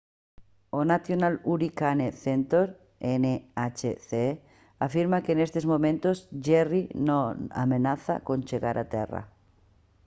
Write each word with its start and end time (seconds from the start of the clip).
o 0.77 0.79
national 0.91 1.33
hurricane 1.47 2.07
center 2.23 2.65
nhc 3.09 4.11
afirma 4.87 5.23
que 5.25 5.37
nestes 5.39 5.65
momentos 5.73 6.15
jerry 6.45 6.83
non 7.07 7.33
ameaza 7.63 8.15
con 8.27 8.39
chegar 8.49 8.75
a 8.79 8.85
terra 8.95 9.21